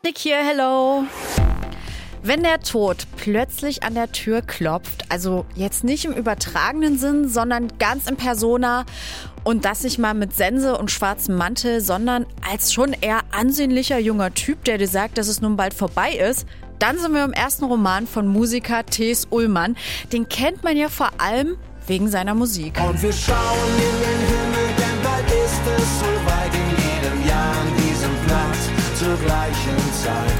[0.00, 1.04] Sputnik hier, hello.
[2.22, 7.68] Wenn der Tod plötzlich an der Tür klopft, also jetzt nicht im übertragenen Sinn, sondern
[7.78, 8.86] ganz in Persona
[9.44, 14.32] und das nicht mal mit Sense und schwarzem Mantel, sondern als schon eher ansehnlicher junger
[14.32, 16.46] Typ, der dir sagt, dass es nun bald vorbei ist,
[16.78, 19.26] dann sind wir im ersten Roman von Musiker T.S.
[19.28, 19.76] Ullmann.
[20.14, 22.80] Den kennt man ja vor allem wegen seiner Musik.
[22.82, 23.36] Und wir schauen
[23.76, 26.39] in den Himmel, denn bald ist es soweit in
[29.10, 30.32] zur gleichen Zeit.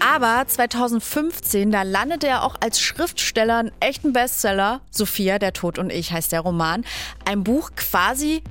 [0.00, 4.80] Aber 2015, da landete er auch als Schriftsteller einen echten Bestseller.
[4.90, 6.84] Sophia, der Tod und ich heißt der Roman.
[7.24, 8.42] Ein Buch quasi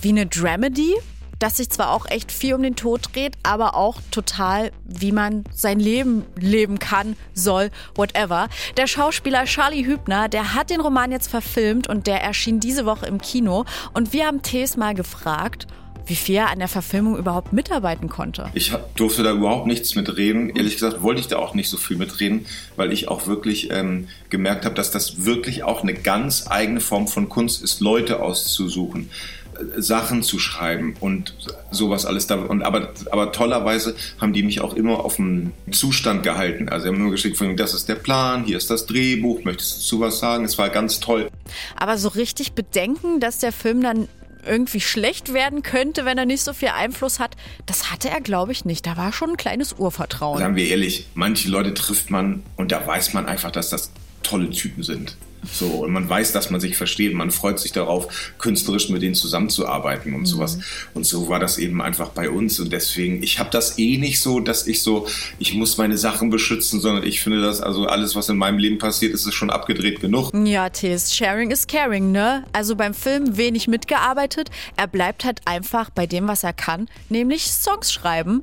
[0.00, 0.94] wie eine Dramedy,
[1.40, 5.42] das sich zwar auch echt viel um den Tod dreht, aber auch total, wie man
[5.52, 8.48] sein Leben leben kann, soll, whatever.
[8.76, 13.06] Der Schauspieler Charlie Hübner, der hat den Roman jetzt verfilmt und der erschien diese Woche
[13.06, 13.64] im Kino.
[13.94, 15.66] Und wir haben Tees mal gefragt,
[16.08, 18.48] wie viel er an der Verfilmung überhaupt mitarbeiten konnte.
[18.54, 20.50] Ich hab, durfte da überhaupt nichts mitreden.
[20.56, 24.08] Ehrlich gesagt wollte ich da auch nicht so viel mitreden, weil ich auch wirklich ähm,
[24.30, 29.10] gemerkt habe, dass das wirklich auch eine ganz eigene Form von Kunst ist, Leute auszusuchen.
[29.58, 31.34] äh, Sachen zu schreiben und
[31.70, 36.22] sowas alles da und aber aber tollerweise haben die mich auch immer auf dem Zustand
[36.22, 36.68] gehalten.
[36.68, 39.44] Also sie haben nur geschickt von mir, das ist der Plan, hier ist das Drehbuch,
[39.44, 40.44] möchtest du zu was sagen?
[40.44, 41.28] Es war ganz toll.
[41.76, 44.08] Aber so richtig bedenken, dass der Film dann
[44.48, 48.52] irgendwie schlecht werden könnte, wenn er nicht so viel Einfluss hat, das hatte er, glaube
[48.52, 48.86] ich, nicht.
[48.86, 50.38] Da war schon ein kleines Urvertrauen.
[50.38, 54.50] Sagen wir ehrlich, manche Leute trifft man und da weiß man einfach, dass das tolle
[54.50, 55.16] Typen sind.
[55.52, 57.14] So, und man weiß, dass man sich versteht.
[57.14, 60.58] Man freut sich darauf, künstlerisch mit denen zusammenzuarbeiten und sowas.
[60.94, 62.60] Und so war das eben einfach bei uns.
[62.60, 65.06] Und deswegen, ich habe das eh nicht so, dass ich so,
[65.38, 68.78] ich muss meine Sachen beschützen, sondern ich finde das, also alles, was in meinem Leben
[68.78, 70.32] passiert, ist es schon abgedreht genug.
[70.34, 72.44] Ja, Tis, Sharing is caring, ne?
[72.52, 74.50] Also beim Film wenig mitgearbeitet.
[74.76, 78.42] Er bleibt halt einfach bei dem, was er kann, nämlich Songs schreiben.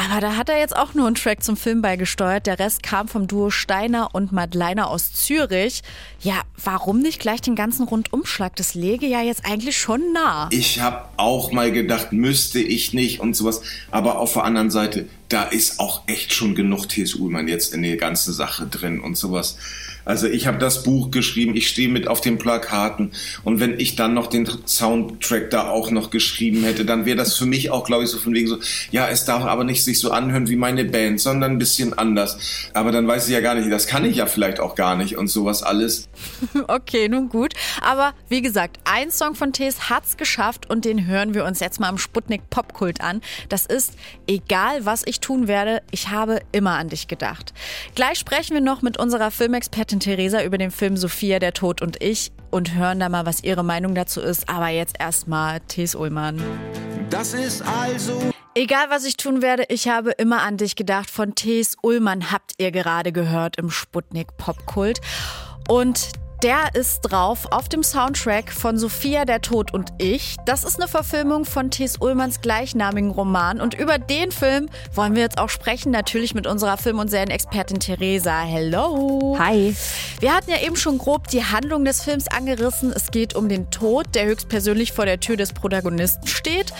[0.00, 2.46] Aber da hat er jetzt auch nur einen Track zum Film beigesteuert.
[2.46, 5.82] Der Rest kam vom Duo Steiner und Madleiner aus Zürich.
[6.22, 8.56] Ja, warum nicht gleich den ganzen Rundumschlag?
[8.56, 10.48] Das läge ja jetzt eigentlich schon nah.
[10.52, 13.60] Ich habe auch mal gedacht, müsste ich nicht und sowas.
[13.90, 17.14] Aber auf der anderen Seite, da ist auch echt schon genug T.S.
[17.14, 19.58] Ullmann jetzt in der ganzen Sache drin und sowas.
[20.04, 23.12] Also ich habe das Buch geschrieben, ich stehe mit auf den Plakaten
[23.44, 27.36] und wenn ich dann noch den Soundtrack da auch noch geschrieben hätte, dann wäre das
[27.36, 28.58] für mich auch, glaube ich, so von wegen so,
[28.90, 32.38] ja, es darf aber nicht sich so anhören wie meine Band, sondern ein bisschen anders.
[32.74, 35.16] Aber dann weiß ich ja gar nicht, das kann ich ja vielleicht auch gar nicht
[35.16, 36.08] und sowas alles.
[36.68, 37.54] Okay, nun gut.
[37.82, 41.80] Aber wie gesagt, ein Song von Tees hat's geschafft und den hören wir uns jetzt
[41.80, 43.22] mal am Sputnik Popkult an.
[43.48, 43.94] Das ist
[44.26, 47.52] egal, was ich tun werde, ich habe immer an dich gedacht.
[47.94, 52.02] Gleich sprechen wir noch mit unserer Filmexpertin Theresa über den Film Sophia, der Tod und
[52.02, 54.48] ich und hören da mal, was ihre Meinung dazu ist.
[54.48, 56.40] Aber jetzt erstmal Tees Ullmann.
[57.10, 61.08] Das ist also Egal was ich tun werde, ich habe immer an dich gedacht.
[61.08, 65.00] Von Tees Ullmann habt ihr gerade gehört im Sputnik Popkult.
[65.68, 66.08] Und
[66.42, 70.34] der ist drauf auf dem Soundtrack von Sophia, der Tod und ich.
[70.46, 72.00] Das ist eine Verfilmung von T.S.
[72.00, 73.60] Ullmanns gleichnamigen Roman.
[73.60, 77.78] Und über den Film wollen wir jetzt auch sprechen, natürlich mit unserer Film- und Serienexpertin
[77.78, 78.40] Theresa.
[78.40, 79.36] Hello.
[79.38, 79.76] Hi.
[80.18, 82.90] Wir hatten ja eben schon grob die Handlung des Films angerissen.
[82.92, 86.72] Es geht um den Tod, der höchstpersönlich vor der Tür des Protagonisten steht.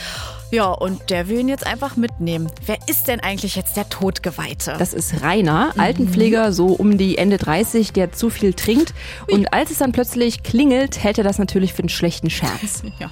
[0.52, 2.50] Ja, und der will ihn jetzt einfach mitnehmen.
[2.66, 4.74] Wer ist denn eigentlich jetzt der Todgeweihte?
[4.78, 8.92] Das ist Rainer, Altenpfleger, so um die Ende 30, der zu viel trinkt.
[9.30, 12.82] Und als es dann plötzlich klingelt, hält er das natürlich für einen schlechten Scherz.
[12.98, 13.10] ja.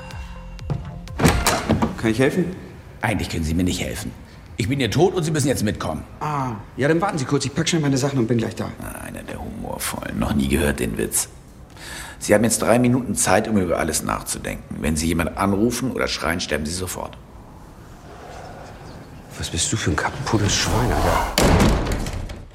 [1.99, 2.57] Kann ich helfen?
[3.03, 4.11] Eigentlich können Sie mir nicht helfen.
[4.57, 6.03] Ich bin hier tot und Sie müssen jetzt mitkommen.
[6.19, 7.45] Ah, ja, dann warten Sie kurz.
[7.45, 8.73] Ich pack schnell meine Sachen und bin gleich da.
[9.07, 10.19] Einer der humorvollen.
[10.19, 11.29] Noch nie gehört den Witz.
[12.19, 14.79] Sie haben jetzt drei Minuten Zeit, um über alles nachzudenken.
[14.81, 17.17] Wenn Sie jemand anrufen oder schreien, sterben Sie sofort.
[19.39, 21.33] Was bist du für ein kaputtes Schwein, Alter?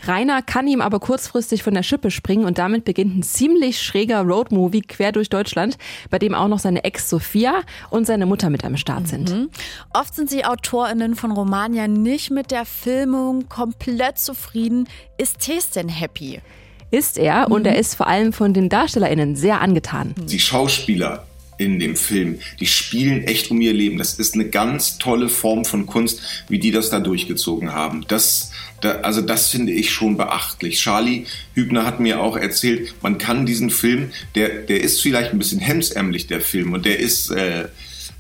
[0.05, 4.19] Rainer kann ihm aber kurzfristig von der Schippe springen und damit beginnt ein ziemlich schräger
[4.23, 5.77] Roadmovie quer durch Deutschland,
[6.09, 9.49] bei dem auch noch seine Ex Sophia und seine Mutter mit am Start sind.
[9.93, 14.89] Oft sind sie AutorInnen von Romanen ja nicht mit der Filmung komplett zufrieden.
[15.17, 16.41] Ist Tees denn happy?
[16.91, 20.13] Ist er und er ist vor allem von den DarstellerInnen sehr angetan.
[20.17, 21.25] Die Schauspieler
[21.57, 23.97] in dem Film, die spielen echt um ihr Leben.
[23.97, 28.05] Das ist eine ganz tolle Form von Kunst, wie die das da durchgezogen haben.
[28.07, 28.51] Das,
[28.81, 30.79] da, also das finde ich schon beachtlich.
[30.79, 35.39] Charlie Hübner hat mir auch erzählt, man kann diesen Film, der, der ist vielleicht ein
[35.39, 37.65] bisschen hemsärmlich, der Film, und der ist, äh,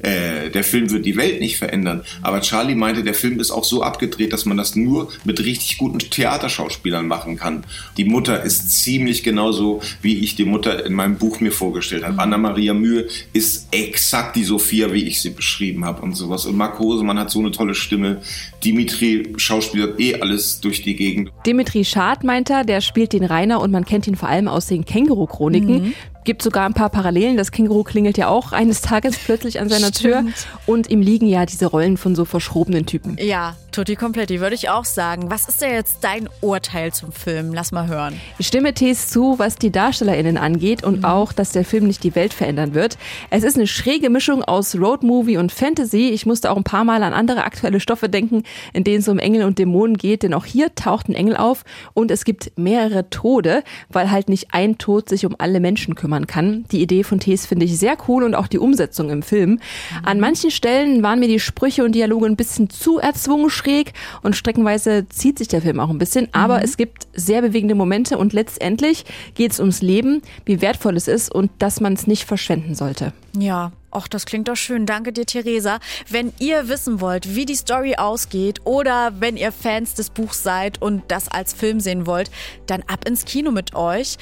[0.03, 2.03] äh, der Film wird die Welt nicht verändern.
[2.21, 5.77] Aber Charlie meinte, der Film ist auch so abgedreht, dass man das nur mit richtig
[5.77, 7.63] guten Theaterschauspielern machen kann.
[7.97, 12.19] Die Mutter ist ziemlich genauso, wie ich die Mutter in meinem Buch mir vorgestellt habe.
[12.19, 16.45] Anna-Maria Mühe ist exakt die Sophia, wie ich sie beschrieben habe und sowas.
[16.45, 18.21] Und Marc Hosemann hat so eine tolle Stimme.
[18.63, 21.31] Dimitri schauspielert eh alles durch die Gegend.
[21.45, 24.67] Dimitri Schad meint er, der spielt den Rainer und man kennt ihn vor allem aus
[24.67, 25.93] den Känguru-Chroniken.
[26.23, 27.37] Gibt sogar ein paar Parallelen.
[27.37, 30.19] Das Känguru klingelt ja auch eines Tages plötzlich an seiner Tür.
[30.19, 30.47] Stimmt.
[30.65, 33.17] Und ihm liegen ja diese Rollen von so verschrobenen Typen.
[33.19, 35.29] Ja, tutti kompletti, würde ich auch sagen.
[35.29, 37.53] Was ist denn jetzt dein Urteil zum Film?
[37.53, 38.19] Lass mal hören.
[38.37, 42.15] Ich stimme Tees zu, was die DarstellerInnen angeht und auch, dass der Film nicht die
[42.15, 42.97] Welt verändern wird.
[43.31, 46.09] Es ist eine schräge Mischung aus Roadmovie und Fantasy.
[46.09, 48.43] Ich musste auch ein paar Mal an andere aktuelle Stoffe denken,
[48.73, 51.65] in denen es um Engel und Dämonen geht, denn auch hier taucht ein Engel auf
[51.93, 56.27] und es gibt mehrere Tode, weil halt nicht ein Tod sich um alle Menschen kümmern
[56.27, 56.65] kann.
[56.71, 59.59] Die Idee von Tees finde ich sehr cool und auch die Umsetzung im Film.
[60.03, 64.35] An manchen Stellen waren mir die Sprüche und Dialoge ein bisschen zu erzwungen schräg und
[64.35, 68.33] streckenweise zieht sich der Film auch ein bisschen, aber es gibt sehr bewegende Momente und
[68.33, 69.05] letztendlich
[69.35, 73.13] geht es ums Leben, wie wertvoll es ist und dass man es nicht verschwenden sollte.
[73.37, 74.85] Ja, ach, das klingt doch schön.
[74.85, 75.79] Danke dir, Theresa.
[76.09, 80.81] Wenn ihr wissen wollt, wie die Story ausgeht oder wenn ihr Fans des Buchs seid
[80.81, 82.29] und das als Film sehen wollt,
[82.67, 84.17] dann ab ins Kino mit euch.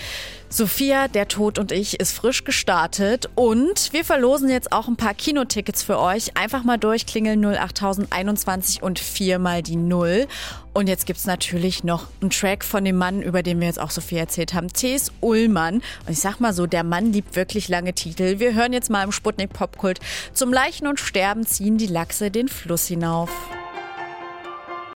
[0.49, 5.13] Sophia, der Tod und ich ist frisch gestartet und wir verlosen jetzt auch ein paar
[5.13, 6.35] Kinotickets für euch.
[6.35, 10.27] Einfach mal durchklingeln 08021 und viermal die Null.
[10.73, 13.91] Und jetzt gibt's natürlich noch einen Track von dem Mann, über den wir jetzt auch
[13.91, 15.11] so viel erzählt haben, T.S.
[15.19, 15.75] Ullmann.
[15.75, 18.39] Und ich sag mal so, der Mann liebt wirklich lange Titel.
[18.39, 19.99] Wir hören jetzt mal im Sputnik Popkult.
[20.33, 23.29] Zum Leichen und Sterben ziehen die Lachse den Fluss hinauf.